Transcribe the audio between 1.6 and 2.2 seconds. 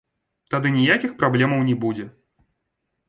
не будзе.